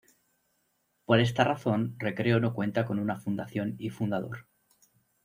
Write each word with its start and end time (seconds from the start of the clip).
Por 1.05 1.19
esta 1.19 1.43
razón 1.43 1.93
Recreo 1.99 2.39
no 2.39 2.55
cuenta 2.55 2.85
con 2.87 2.97
una 2.97 3.19
fundación 3.19 3.75
y 3.77 3.91
fundador. 3.91 4.47